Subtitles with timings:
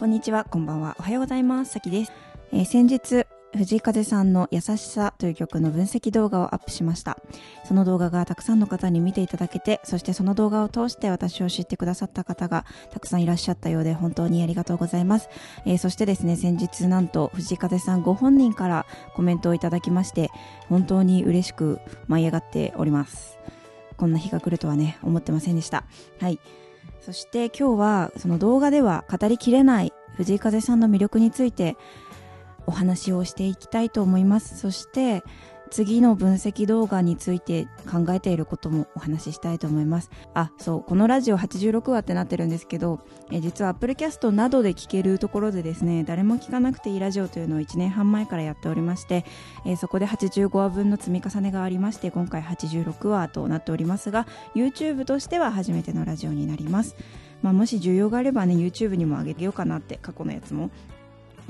[0.00, 0.96] こんにちは、こんばんは。
[0.98, 1.72] おはようございます。
[1.72, 2.12] さきです。
[2.52, 7.18] えー先日、藤井風さんの優しさという曲の分析動画をアップしました。
[7.66, 15.28] その動画がたくさんの方に見ていただけて、そしてその動画を通して私を知ってくださった方がたくさんいらっしゃったようで本当にありがとうございます。
[15.66, 20.30] えーそしてですね、先日なんと藤井風さんご本人からコメントをいただきまして、
[20.70, 21.78] 本当に嬉しく
[22.08, 23.36] 舞い上がっております。
[23.98, 25.84] こんな日が来るとはね、思ってませんでした。
[26.22, 26.40] はい。
[27.00, 31.76] そして今日はその動画では語りきれない藤井風さんの魅力について
[32.66, 34.58] お話をしていきたいと思います。
[34.58, 35.24] そして
[35.70, 40.10] 次の分析動画について考えていることもお話ししたいと思います。
[40.34, 49.24] あそうこのラジオ86話ってなってるんですけどえ実は Apple Cast などで聞けるところでですね誰も聞かなくていいラジオというのを1年半前からやっておりまして、
[49.64, 56.96] えそこで85話分の積み重ねがありまして今回86話となっておりますが YouTube としては初めてのラジオになります。
[57.42, 60.70] まあ、もし需要があればね YouTube にも上げようかなって過去のやつも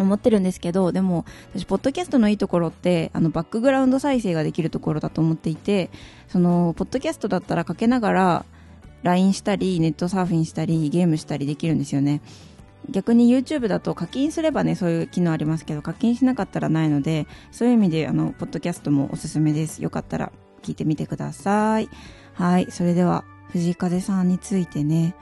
[0.02, 1.24] 思ってるんですけどでも
[1.54, 5.90] 私ポッドキャストのいいところってあのバックグラウンド再生ができるところだと思っていて
[6.28, 8.44] そのポッドキャストだったらかけながら
[9.02, 12.20] LINE したりネットサーフィンしたりゲームしたりできるんですよね。
[12.88, 19.82] 逆に YouTube だと課金すればねそういう機能ありますけど課金しなかったらないのでそういう意味であのポッドキャストもおすすめです。
[19.82, 21.88] よかったら聞いてみてください。
[22.34, 25.14] はいそれでは藤風さんについてね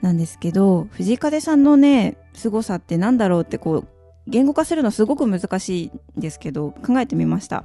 [0.00, 3.88] なんですけど藤風さんのね凄さってなんだろうってこう
[4.26, 7.64] 言語化するのすごく難しいんですけど考えてみました。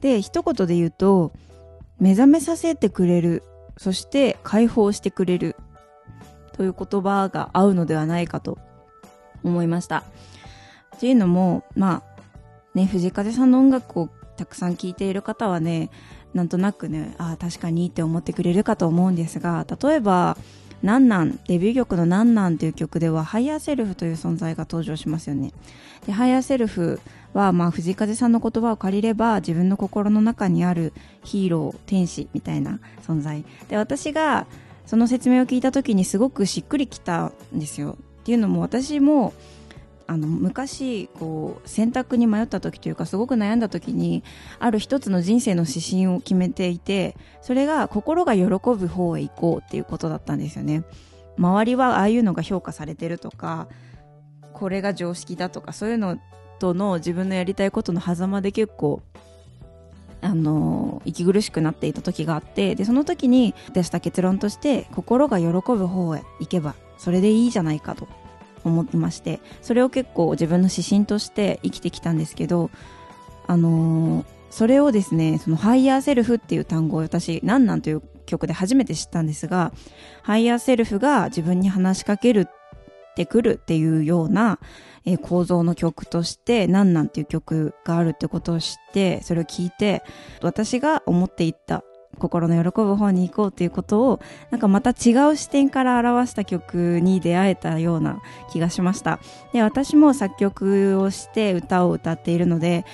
[0.00, 1.32] で一言で言うと
[1.98, 3.42] 目覚めさせてくれる
[3.76, 5.56] そして解放してくれる
[6.52, 8.58] という言葉が合うのではないかと
[9.42, 10.04] 思いました。
[10.96, 12.20] っていうのもまあ
[12.74, 15.90] ね藤井風さんの音楽をたくさん聴いている方はね
[16.34, 20.36] なんとなくねああ確かにって思ってくれるかと思うんですが例えば
[20.82, 25.52] 「なんなん」デビュー曲の「なんなん」という曲ではハイヤーセルフという存在が登場しますよね。
[26.06, 27.00] でハイヤーセルフ
[27.34, 33.44] は、まあ、藤井風さんの言葉を借りれば自分の心の中にあるヒーロー天使みたいな存在。
[33.68, 34.46] で私が
[34.86, 37.96] その説明を聞いた時にすごくしっくりきたんですよ。
[38.20, 39.32] っていうのも私も
[40.10, 44.24] あの昔こう選択に迷った時というかすごく悩んだ時に
[44.58, 50.82] ある一つの人生の指針を決めていてそれが心が喜ぶ方へ行こうっていうことだったんですよね。
[51.38, 53.68] 周りはああいうのが評価されてるとか
[54.52, 56.18] これが常識だとかそういうの
[56.58, 59.02] との自分のやりたいことの狭間で結構
[60.22, 68.08] あの息苦しくなっていた時があってでその時に出した結論として心が喜ぶ方へ行けばそれでいいじゃないかと。
[68.64, 72.70] 思ってましてそれを結構自分の指針として生きてきたんですけど
[73.46, 79.72] あのーそれをですねそのハイヤーセルフっていう単語を私「なんなん」という曲で初めて知ったんですが
[80.22, 84.58] ハイヤーセルフが自分に話しかけるってくるっていうような、
[85.04, 90.02] えー構造の曲として「なんなん」っていう曲があるってことを知ってそれを聞いて
[90.42, 91.84] 私が思っていた
[92.18, 98.20] 心の喜ぶ方に行こうっていうことをなんかまた違う視点から表した曲に出会えたような
[98.52, 99.20] 気がしました。
[99.52, 102.84] で私も作曲をして歌を歌っているので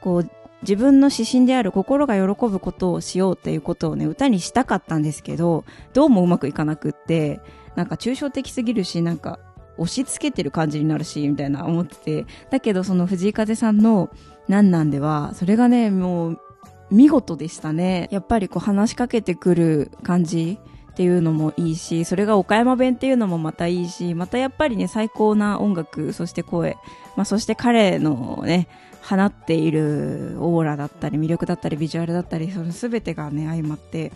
[0.00, 0.30] こう
[0.62, 5.64] 自分の指針である心が喜ぶことをしようっていうことをね歌にしたかったんですけど
[5.94, 7.40] どうもうまくいかなくって
[7.76, 9.38] なんか抽象的すぎるしなんか
[9.78, 12.26] 押し付けてる感じになるしみたいな思ってて。
[12.50, 14.10] だけどその藤井風さんの
[14.48, 16.40] 「なんなん」ではそれがねもう
[16.90, 18.08] 見事でしたね。
[18.10, 20.58] やっぱりこう話しかけてくる感じ
[20.90, 26.76] っていうのもいいしそれが岡山弁っていうのもまたいいしまたやっぱりね最高な音楽そして声、
[27.16, 28.68] まあ、そして彼のね
[29.02, 34.12] 放っているオーラだったり魅力だったりビジュアルだったりその全てがね相まって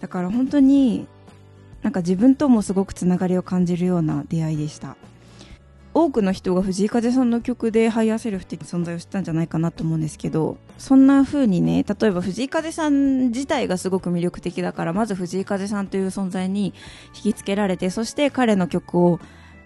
[0.00, 1.06] だから本当に
[1.82, 4.96] なんか自分ともすごくつながりを感じるような出会いでした。
[5.92, 16.74] 多くの人が藤井風さんの曲でハイヤーセルフって存在を知ったんじゃないかなと思うんですけどそんな風にね例えば藤井風さん自体がすごく魅力的だからまず藤井風さんという存在に
[17.14, 19.18] 引きつけられてそして彼の曲を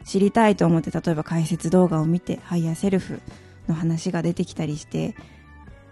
[0.04, 3.20] 知りたいと思って例えば解説動画を見てハイヤーセルフ
[3.68, 5.14] の話が出てきたりして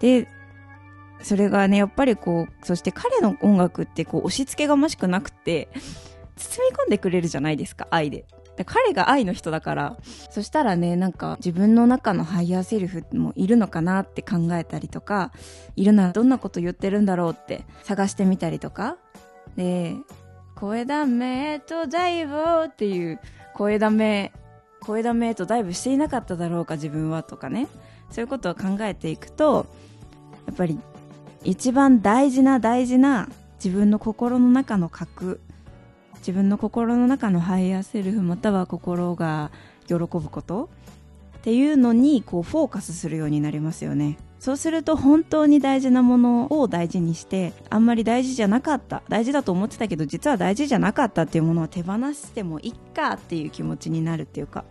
[0.00, 0.28] で
[1.22, 5.68] それがねやっぱりこうそして彼の音楽ってこう押し付けがましくなくて
[6.36, 8.24] 包み込んでくれるじゃないですか愛で。
[8.56, 9.96] で彼が愛の人だから
[10.30, 15.32] そしたらねなんか自分の中のハイヤーセルフもいるのかなって考えたりとか
[15.76, 18.96] いるならどんなこと言ってるんだろうって探してみたりとか。
[19.56, 19.96] で
[20.54, 23.18] 肥溜めへとダイブっていう
[23.54, 24.32] 肥溜め
[24.80, 27.68] 肥溜めへとダイブしていなかっただろうか自分はとかね。
[28.10, 29.66] そういうことを考えていくと
[30.46, 30.78] やっぱり
[31.44, 33.28] 一番大事な大事な
[33.62, 35.40] 自分の心の中の核
[36.22, 39.50] 自分の心の中のハイヤーセルフまたは心が
[39.88, 40.70] 喜ぶこと。
[41.38, 44.16] っていうのにこうフォーカスするようになりますよね。
[44.38, 54.64] そうすると本当に大事なものを大事にしてあんまり大事じゃなかった大事だと思ってたけど実は大事じゃなかったっていうものは手放してもいっかっていう気持ちになるっていうか。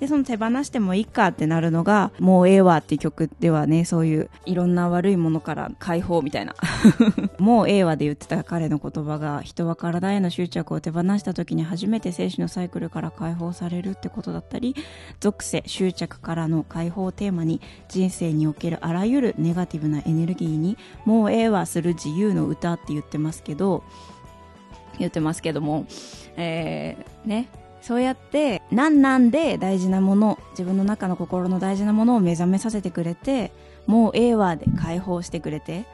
[0.00, 6.54] でその手放してもいいかってなるのが「もうええわ」っていう曲ではねそういういろんな悪いものから解放みたいな。
[7.38, 14.74] もうええわで言ってた彼の言葉が人は体への執着を手放した時に初めて生死のサイクルから解放されるってことだったり
[15.20, 23.84] 属性執着からの解放をテーマに人生におけるあらゆるネガティブなエネルギーにもうええわする自由の歌って言ってますけど
[24.98, 25.86] 言ってますけども
[26.36, 27.48] えー、ね
[27.86, 33.52] そうやってなんなんで大事なもの自分の中の心の大事なものを目覚めさせてくれて
[33.86, 35.84] もうええわで解放してくれて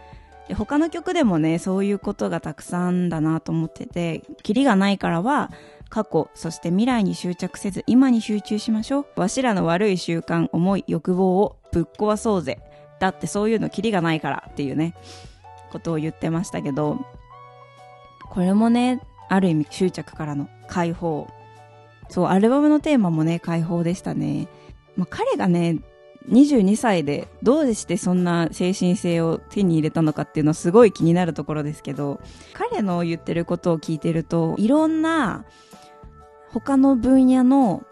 [0.46, 5.50] で他の曲でもねそういうことがたくさんだなと思っててキリがないからは
[5.88, 9.20] 過去そして未来に執着せず今に集中しましょう。
[9.20, 12.60] わしらの悪い習慣思い欲望をぶっ壊そうぜ。
[13.00, 14.94] だってそういうのキリがないからっていうね
[15.72, 17.00] ことを言ってましたけど
[18.28, 21.26] これもねある意味執着からの解放
[22.10, 24.48] そう、アルバムのテーマもね、解放でしたね。
[24.96, 25.78] まあ、彼がね、
[26.28, 32.20] 22歳でどうしてそんな精神性を手に入れたのかっていうのはすごい気になるところですけど、
[32.52, 35.44] 彼の言ってることを聞いてると、いろんな
[36.52, 37.84] 他の分野の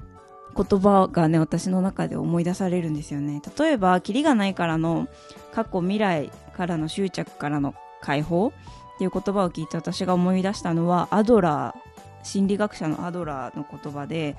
[0.56, 3.40] 言葉がね、私の中で思い出されるんですよね。
[3.56, 5.08] 例えば、キリがないからの
[5.52, 11.87] 過去未来からの執着からの解放っていう言葉を聞いて私が思い出したのは、アドラー
[12.22, 14.36] 心理学者のアドラーの言葉で、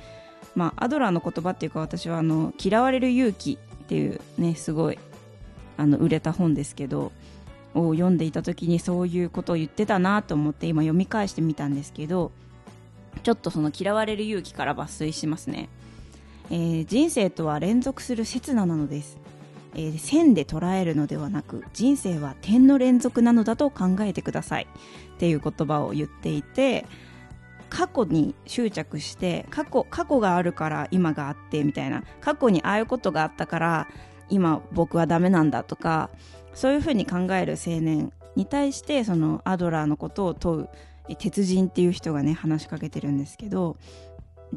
[0.56, 5.00] まあ、アドラーの言葉っていうか私はあの「嫌われる勇気」っていうねすごい
[5.78, 7.12] あの売れた本ですけど
[7.74, 12.32] を読んでいた時にそういうことを言ってたなと思って今読み返してみたんですけど
[13.24, 15.70] ちょっとその嫌われる勇気から抜粋しますね、
[16.50, 19.18] えー、人生とは連続する刹那なのです、
[19.76, 24.68] えー、線で捉えるのではなく人生は点の連続なのだと考えてください
[25.16, 26.86] っていう言葉を言っていて
[27.70, 32.04] 過去に執着して過去過去があるから今があってみたいな。
[32.22, 33.88] 過去にああいうことがあったから
[34.30, 36.10] 今僕はダメなんだとか
[36.54, 40.70] そういうふうに考える青年に対してそのアドラーのことを問う
[41.18, 43.78] 鉄人っていう人がね話しかけてるんですけど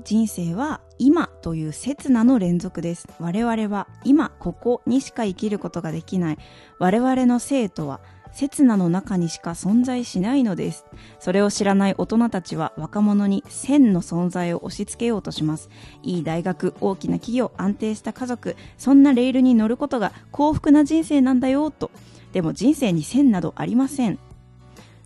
[0.05, 3.07] 人生は今という刹那の連続です。
[3.19, 6.39] 我々は今ここにしか生きることができない。
[6.79, 8.01] 我々の生とは
[8.33, 10.85] 刹那の中にしか存在しないのです。
[11.21, 15.69] それを知らない大人たちは若者に線の存在を押し付けようとします。
[16.03, 21.91] いい大学、大きな企業、安定した家族、そんなレールに乗ることが幸福な人生なんだよ、と。
[22.33, 24.19] でも人生に線などありません。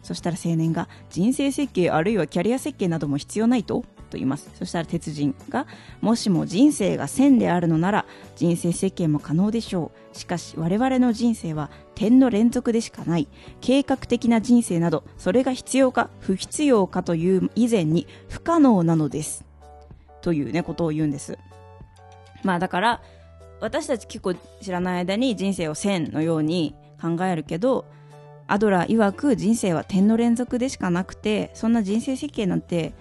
[0.02, 5.66] そしたら青年が人生設計あるいはキャリア設計なども必要ないとと言いますそしたら鉄人が
[6.00, 8.06] もしも人生が線であるのなら
[8.36, 10.16] 人生設計も可能でしょう。
[10.16, 13.28] しかし我々の人生は点の連続でしかない。
[13.60, 19.44] 計画的な人生などそれが必要か不必要かという以前に不可能なのです。
[20.22, 21.38] というねことを言うんです。
[22.42, 23.02] まあだから
[23.60, 27.86] 私たち結構知らない間に人生を線のように考えるけど
[28.46, 32.92] アドラー曰く人生は点の連続でしかなくてそんな人生設計なんて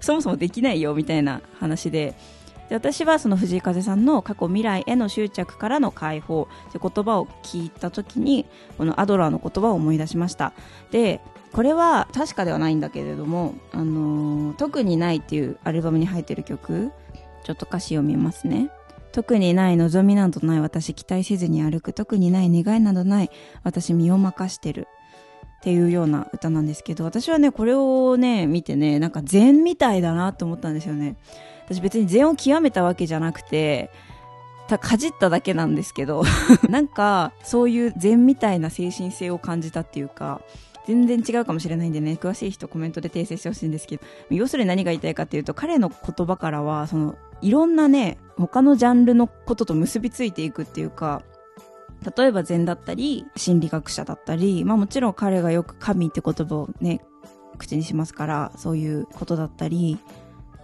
[0.00, 2.14] そもそもできないよみたいな話で。
[2.68, 6.48] で私はその藤井風さんの過去未来への執着からの解放。
[6.68, 8.46] って言葉を聞いた時に
[8.78, 10.52] このアドラーの言葉を思い出しました。
[10.90, 11.20] で
[11.52, 16.92] これは確かではないんだけれども「あのー、特にない」っていうアルバムに入ってる曲。
[17.42, 18.70] ちょっと歌詞を見ますね。
[19.12, 21.92] 特にない望みなどない私期待せずに歩く。
[21.92, 23.30] 特にない願いなどない
[23.64, 24.86] 私身を任してる。
[25.60, 31.16] っていうような歌なんですけど私はねこれをね見てねなんか禅みたいだなと思ったんですよね。
[31.66, 33.90] 私別に禅を極めたわけじゃなくて
[34.68, 36.24] たかじっただけなんですけど
[36.68, 40.40] なんかそういう禅みたいな精神性を感じたっていうか
[40.86, 51.22] 全然違うかもしれないんでね詳しい人コメントで訂正してほしいんですけど要するに何が言いたいかっていうと彼の言葉からはそのいろんなね他のジャンルのことと結びついていくっていうか
[52.16, 57.02] 例えば禅だったり心理学者だったり、まあ、もちろん彼がよく神って言葉をね
[57.58, 59.98] 口にしますからそういうことだったり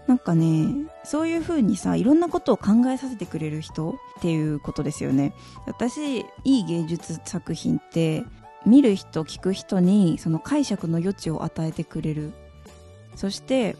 [0.06, 5.34] なんかねそういう風にさいろんなことを考えさせてくれる人っていうことですよね。
[5.66, 8.24] 私いい芸術作品って
[8.64, 12.32] 見る人聞く人にその解釈の余地を与えてくれる。
[13.16, 13.76] そして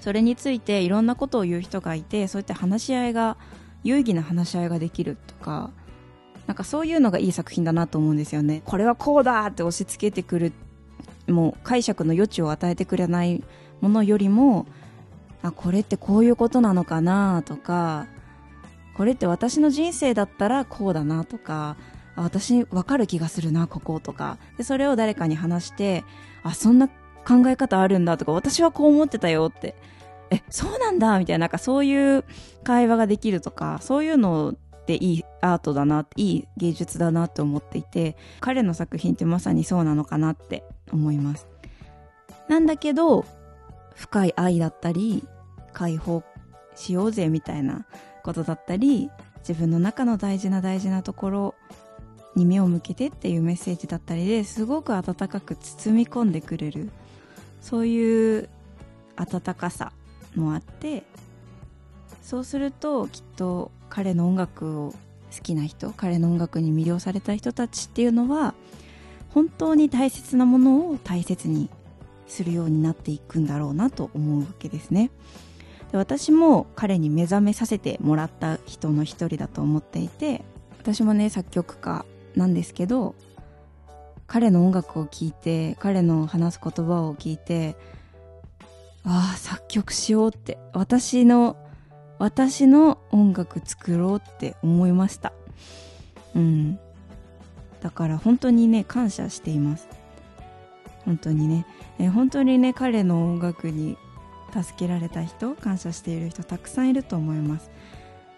[0.00, 3.36] それについていろんなことを言う人がいてそうやって話し合いが
[3.84, 5.70] 有意義な話し合いができるとか
[6.48, 8.62] なんかそういうのがいい作品だなと思うんですよね。
[8.64, 10.52] これはこうだって押し付けてくる
[11.28, 13.44] もう解釈の余地を与えてくれない
[13.82, 14.66] ものよりも
[15.42, 18.06] あこれってこういうことなのかなとか
[18.96, 21.76] これって私の人生だったらこうだなとか
[22.16, 24.38] あ私分かる気がするなこことか。
[24.56, 26.02] でそれを誰かに話して
[26.42, 29.76] あそんな考え方あるんだとか私はこう思ってたよって。
[30.30, 32.24] えそうなんだみたいななんかそういう
[32.62, 41.46] 会話ができるとかそういうのっていいアートだないい芸術だなって思っていて彼の作品ってまさにそうなのかなって思います。
[42.48, 43.24] なんだけど
[43.94, 45.24] 深い愛だったり
[45.72, 46.22] 解放
[46.74, 47.86] しようぜみたいな
[48.22, 51.54] ことだったり自分の中の大事な大事なところ
[52.34, 56.90] に目を向けてっていうメッセージだったりですごく温かく包み込んでくれる
[57.60, 58.48] そういう
[59.16, 59.92] 温かさ
[60.36, 61.02] もあって
[62.22, 64.94] そうするときっと彼の音楽を
[65.34, 68.54] 好きな人彼の音楽に魅了された人たちっていうのは
[69.30, 71.68] 本当に大切なものを大切に
[72.26, 75.10] するようになっていくんだろうなと思うわけですね。
[75.90, 80.44] で私も彼に目覚めさせてもらった人の一人だと思っていて
[80.78, 82.04] 私もね作曲家
[82.36, 83.14] なんですけど
[84.26, 87.74] 彼の音楽を聴いて彼の話す言葉を聞いて
[89.04, 91.56] ああ作曲しようって私の
[92.18, 95.32] 私の音楽作ろうって思いました。
[96.34, 96.78] うん。
[97.80, 99.88] だから本当にね感謝しています。
[101.04, 101.64] 本当にね、
[101.98, 103.96] え本当にね彼の音楽に
[104.52, 107.70] 助けられた人感謝している人たくさんいると思います。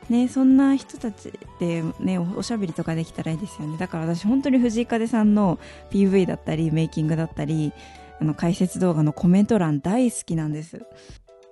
[0.09, 3.79] ねそんな人たちでねおしゃべりとかできたらいいですよね。
[3.79, 5.59] だから私本当に藤井風さんの
[5.91, 7.73] PV だったりメイキングだったり
[8.21, 10.83] あの解説動画のコメント欄大好きなんです。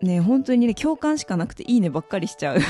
[0.03, 2.59] ね本当にね共感しかなくていいねばっかりしちゃう。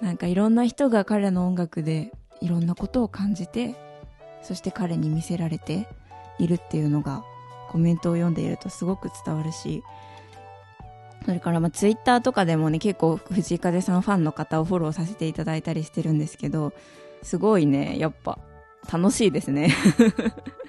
[0.00, 3.74] なんかいろんな人が彼の音楽でいろんなことを感じて
[4.42, 5.88] そして彼に見せられて
[6.38, 7.24] いるっていうのが
[7.68, 9.82] コメントを読んでいるとすごく伝わるし
[11.24, 16.72] それからまあツイッターとかでもね結構藤井風さんファンの方をフォローさせていただいたりしてるんですけど
[17.22, 18.38] すごいねやっぱ
[18.90, 19.74] 楽しいですね。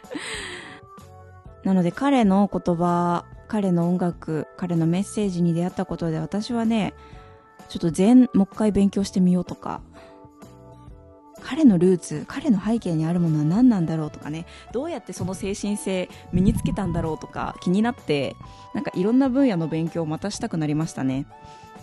[1.63, 6.93] なので彼の言葉彼の音楽彼のメッセージに出会ったことで私はね
[7.67, 9.81] ちょっと全もう一回勉強してみようとか
[11.41, 18.35] 彼のルーツ彼の背景にあるものは何なんだろうとかねどうやってその精神性身につけたんだろうとか気になって
[18.73, 21.25] なんかいろんな分野の勉強をまたしたくなりましたね。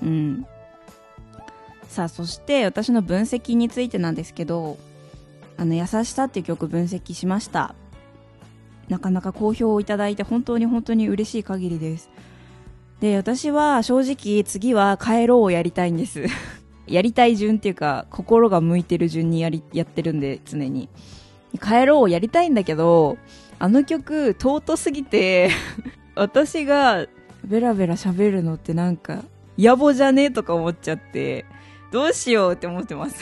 [0.02, 0.46] うん。
[1.88, 4.76] さあそして私の分析についてなんですけど
[5.56, 7.75] あの「優しさ」っていう曲分析しました。
[8.88, 12.11] なかなか好評をいただいて本当に本当に嬉しい限りです。
[13.00, 16.25] で私は正直次は帰ろうをやりたいんです。
[16.87, 20.88] やりたい順っていうか心が向いてる順にやりやってるんで常に。
[21.62, 23.16] 帰ろうをやりたいんだけど
[23.59, 25.50] あの曲尊すぎて
[26.14, 27.07] 私が
[27.45, 29.25] ベラベラ喋るのってなんか
[29.59, 30.25] 野暮じゃね？
[30.25, 31.47] えとか思っちゃって
[31.90, 33.16] どうしようって思ってます。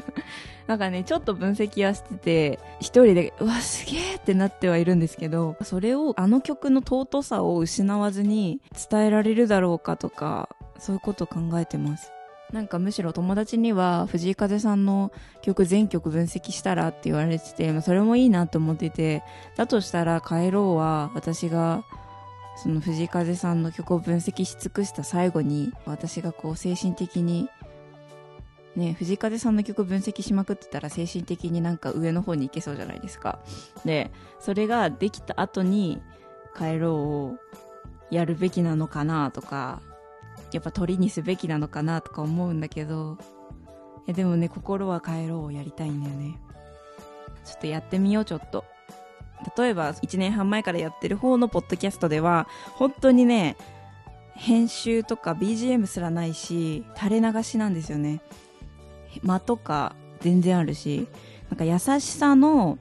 [0.70, 10.48] なんかね、ちょっと分析はしてて、一人で、うわ、すげえってなってはいるんですけど、それを、あの曲の尊さを失わずに伝えられるだろうかとか、
[10.78, 12.12] そういうことを考えてます。
[12.52, 15.10] なんかむしろ友達には藤井風さんの
[15.42, 19.24] 曲全曲分析したらって言われてて、ま、それもいいなと思ってて、
[19.56, 21.82] だとしたら帰ろうは私が
[22.56, 27.48] その藤井風さんの曲を分析し尽くした最後に私がこう精神的に
[28.80, 33.38] ね、藤風さんの曲分析しまくってたら精神的になんか上の方に行けそうじゃないですか。
[33.84, 34.10] で、
[34.40, 36.02] それができた後に
[36.56, 37.36] 帰ろうを
[38.10, 39.82] やるべきなのかなとか、
[40.52, 43.18] やっぱ鳥にすべきなのかなとか思うんだけど、
[44.06, 46.38] いやでもね、心は帰ろうをやりたいんだよね。
[47.44, 48.64] ちょっとやってみよう、ちょっと。
[49.56, 53.56] 例えば、1年半前からやってる方のポッドキャストでは、本当にね、
[54.34, 58.22] 編集とか BGM すらないし、垂れ流しなんですよね。
[59.22, 61.08] 間とか全然あるし
[61.50, 62.78] なんか優しさの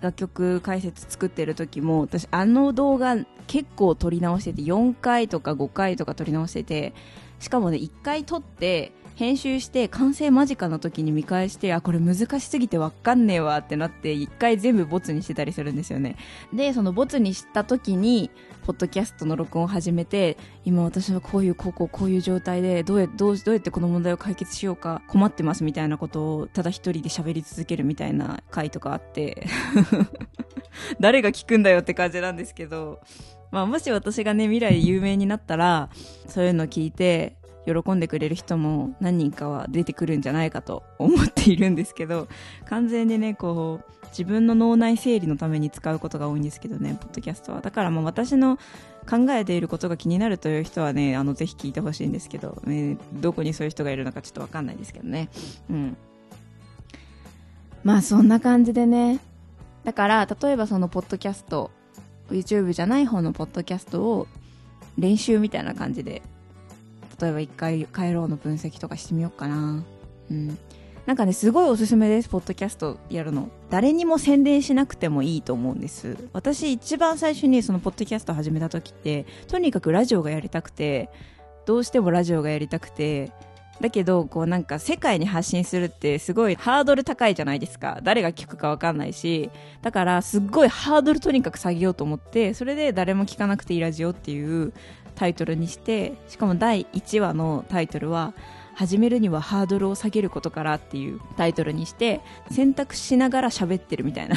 [0.00, 3.16] 楽曲解説作ってる時も私あの動画
[3.46, 6.92] 結構撮り直してて4回とか5回とか撮り直してて
[7.40, 16.16] しかもね1回撮って編集して完成間近の時に見返してあこれ難しすぎてわかんねえわってなって一回全部ボツにしてたりするんですよね。
[16.52, 18.30] でそのボツにした時に
[18.66, 29.46] ポッドキャストの録音を始めて今私はこういうこうこうこういう状態でどうやどうどうやってこの問題を解決しようか困ってますみたいなことをただ一人で喋り続けるみたいな回とかあって
[31.00, 33.00] 誰が聞くんだよって感じなんですけど
[33.52, 35.88] まあ、もし私がね未来有名になったら
[36.26, 42.28] そういうのを聞いて喜んでくれる人も何人かは出てくるんじゃないかと思っているんですけど
[42.66, 47.60] 完全にねこう自分の脳内整理のために使うことが多いんですけどねポッドキャストは。
[47.60, 48.58] だからまあ私の
[49.08, 55.28] 考えていることが気になるという人はねあのぜひ聞いてほしいんですけど、ね、どこにそういう人がいるのかちょっとわかんないですけどね。
[55.70, 55.96] うん。
[57.84, 59.20] まあそんな感じでね。
[59.84, 61.70] だから例えばそのポッドキャスト
[62.30, 64.26] YouTube じゃない方のポッドキャストを
[64.98, 66.22] 練習みたいな感じで
[67.20, 69.84] 例えば一回帰ろうの分析とかしてみようかな。
[70.30, 70.58] うん。
[71.06, 73.48] なんかねすごいおすすめですポッドキャストやるの。
[73.70, 76.16] 誰にも宣伝しなくてもいいと思うんです。
[76.32, 81.08] 私一番最初にそのポッドキャスト始めた時ってとにかくラジオがやりたくて
[81.64, 83.32] どうしてもラジオがやりたくて
[83.80, 88.00] だけどこうなんか世界に発信するってすごいハードル高いじゃないですか。
[88.02, 89.50] 誰が聞くか分かんないし。
[89.82, 94.72] だからすっごいハードルとにかく下げようと思ってそれで誰も聞かなくていいラジオっていう
[95.16, 98.34] タイトルにしてしかも第1話のタイトルは
[98.74, 102.20] 始めるにはハードルを下げることからっていうタイトルにして
[102.50, 104.36] 選択しながら喋ってるみたいな。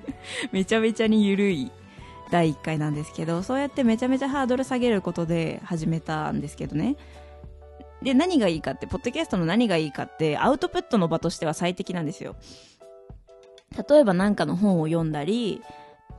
[0.52, 1.72] めちゃめちゃに緩い
[2.30, 6.96] 第1回なんですけどそうやってめちゃめちゃハードル下げることで始めたんですけどね。
[8.02, 12.36] で何がいいかってポッドキャストの何がいいかってアウトプットの場としては最適なんですよ。
[13.88, 15.62] 例えば何かの本を読んだり、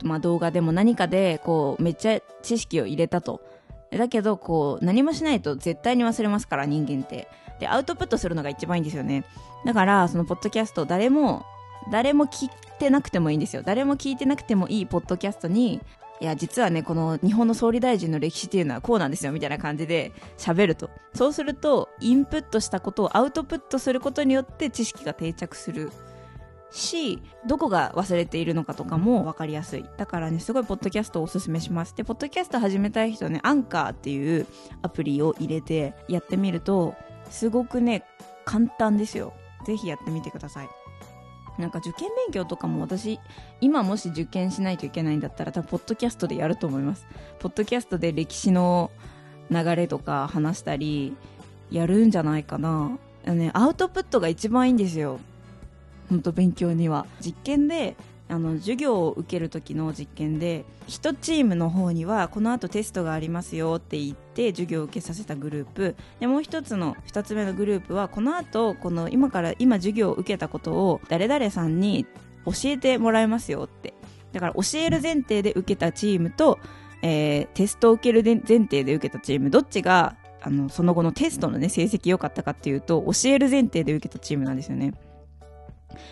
[0.02, 3.40] まあ、動画でも何かでこうめっちゃ知識を入れたと。
[3.90, 7.28] だけどこう何もしないと絶対に忘れますから人間って。
[7.58, 9.24] でアウトプットするのが一番いいんですよね。
[9.66, 11.44] だからそのポッドキャスト誰も
[11.90, 13.62] 誰も聞いてなくてもいいんですよ。
[13.62, 15.80] 誰も聞いてなくてもいいポッドキャストに
[16.20, 20.88] いや実はねこの日本の総理大臣の歴史っていうのはこうなんですよみたいな感じで喋ると。
[21.14, 25.90] そうするとインプットしたことをアウトプットすることによって知識が定着する。
[26.72, 29.84] しどこが忘れているのかとかも分かりやすい。
[29.96, 31.94] だからねすごいポッドキャストをおすすめします。
[31.96, 34.46] でポッドキャスト始めたい人はねアンカーっていう
[34.82, 36.94] アプリを入れてやってみると
[37.30, 38.04] すごくね
[38.44, 39.32] 簡単ですよ。
[39.66, 40.68] ぜひやってみてください。
[41.58, 43.20] なんか受験勉強とかも私
[43.60, 47.06] 今もし受験しないといけないんだったら多分ポッドキャストでやると思います。
[47.38, 48.90] ポッドキャストで歴史の
[49.50, 51.16] 流れとか話したり
[51.70, 52.96] やるんじゃないかな。
[53.26, 55.20] ねアウトプットが一番いいんですよ
[56.10, 57.06] 本当勉強には。
[57.20, 57.96] 実験で
[58.28, 65.96] あの授業を受ける時の実験で1チームの方にはこの後テストがありますよって言って授業を受けさせたグループ。
[66.20, 72.06] でもう1つの2つ目のグループはこの後この今から今授業を受けたことを誰々さんに
[72.44, 73.94] 教えてもらえますよって。
[74.32, 76.60] だから教える前提で受けたチームと、
[77.02, 79.50] えー、テストを受ける前提で受けたチーム。
[79.50, 84.94] どっちがあのその後のテストの、ね、成績良かったかっていうと教える前提で受けたチームなんですよね。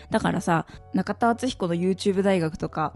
[0.09, 2.93] だからさ、中田敦彦の YouTube 大学とか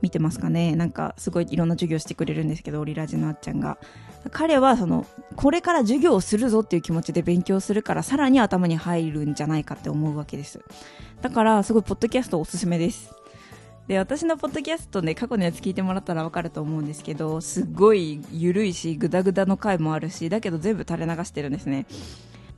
[0.00, 0.76] 見てますかね？
[0.76, 3.78] なんかすごいいろんな授業してくれるんですけど、オリラジのあっちゃんが。
[4.30, 10.60] 彼はその、これから授業をするぞっていう気持ちで勉強するからさらに頭に入るんじゃないかって思うわけです。
[11.22, 13.12] だからすごいポッドキャストおすすめです。
[13.86, 21.86] で、私のポッドキャストね、過去のやつ聞いてもらったらわかると思うんですけど、すごい緩いし、グダグダの回もあるし、だけど全部垂れ流してるんですね。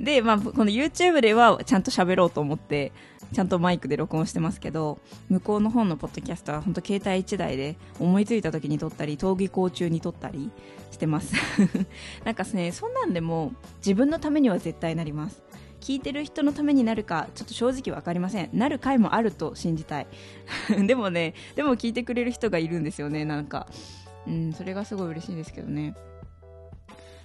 [0.00, 2.92] で、まあ、この YouTube ではちゃんと喋ろうと思って、
[3.32, 10.50] ちゃんとマイクで録音してますけど、向こうの本のポッドキャストは本当携帯1台で思いついた時に撮ったり、登下校中に撮ったり
[10.90, 11.34] してます。
[12.24, 15.42] なんかね、そんなんでも自分のためには絶対なります。
[15.80, 18.50] 聞いてる人のためになるか、ちょっと正直わかりません。
[18.52, 20.06] なる回もあると信じたい。
[20.86, 23.66] でもね、でも聞いてくれる人がいるんですよね、なんか。
[24.26, 25.94] うん、それがすごい嬉しいですけどね。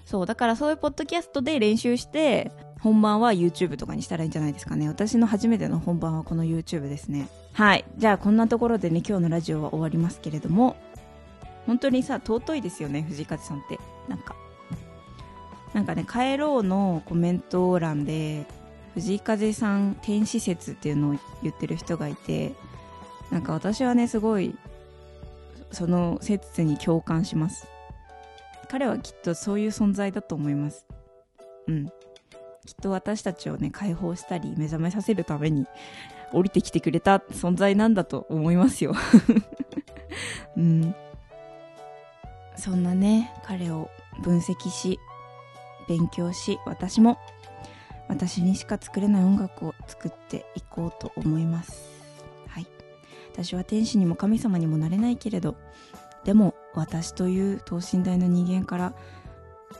[0.06, 2.52] そう、だからそういうポッドキャストで練習して、
[2.86, 4.88] 本番は YouTube とかにしたらいいんじゃないですかね。
[4.88, 7.28] 私の初めての本番はこの YouTube ですね。
[7.54, 7.86] はい。
[7.98, 10.76] じゃあこんなところでね、今日のラジオは終わりますけれども、
[11.66, 13.80] 本当にさ、尊いですよね、藤井風さんって。
[14.08, 14.36] なんか。
[15.74, 18.46] なんかね、帰ろうのコメント欄で、
[18.94, 22.54] 藤井風さん天使説っていうのを言ってる人がいて、
[23.32, 24.56] なんか私はね、すごい、
[25.72, 27.66] その説に共感します。
[28.70, 30.86] 彼はきっとそういう存在だと思います。
[31.68, 31.90] うん。
[32.66, 35.68] きっと私たちをね、解放したり目覚めさせるために
[36.34, 38.94] 降りてきてくれた存在なんだと思いますよ。
[40.58, 40.96] うん。
[42.56, 43.90] そんなね、彼を
[44.24, 45.00] 分析し、
[45.88, 47.18] 勉強し、私も
[48.08, 51.90] 私にしか作れない音楽を作っていこうと思います。
[52.48, 52.68] はい。
[53.32, 55.56] 私は天使にも神様にもなれないけれど、
[56.24, 58.94] でも私という等身大の人間から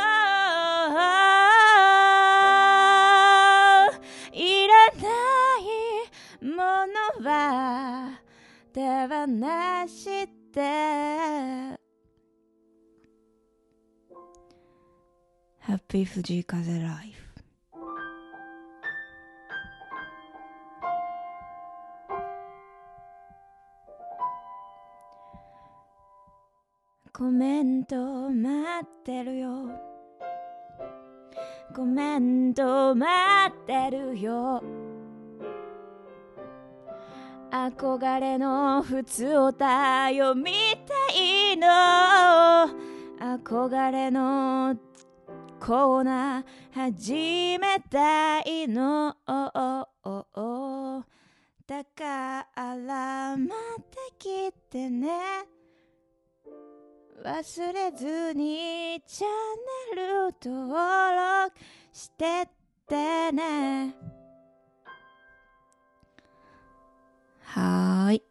[4.35, 5.03] いらな
[5.59, 5.63] い
[6.41, 6.55] も
[6.87, 8.19] のは
[8.73, 11.82] 手放して
[15.65, 17.23] ハッピー藤風ライフ
[27.13, 29.69] コメント待ってるよ
[31.73, 34.61] コメント待ってるよ
[37.51, 40.51] 憧れの普通おたよみ
[40.85, 41.67] たいの
[43.37, 44.75] 憧れの
[45.65, 49.15] コーナー始めたいの。
[51.65, 53.49] だから待
[53.79, 55.07] ってきてね。
[57.23, 60.67] 忘れずにチャンネル登
[61.45, 61.55] 録
[61.93, 62.49] してっ
[62.85, 63.95] てね。
[67.43, 68.23] はーい。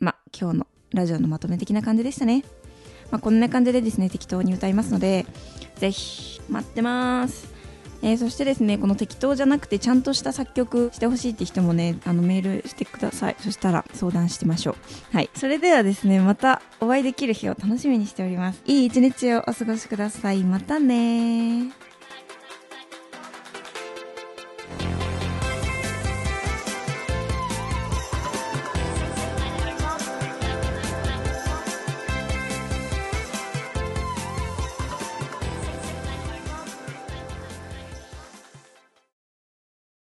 [0.00, 2.42] ま今日のラジオのまとめ的な感じでしたね。
[3.12, 5.24] まあ、こんな感じでですね適当に歌いますので
[5.78, 7.56] ぜひ待ってます。
[8.00, 13.36] えー、そしてですねこの適当じゃなくてちゃんとした作曲してほしいって人もねあのメールしてください。
[13.40, 14.76] そしたら相談してましょう。
[15.16, 15.30] はい。
[15.34, 18.62] それではですねまたお会いできる日を楽しみにしております。
[18.66, 20.44] いい一日をお過ごしください。
[20.44, 21.87] またね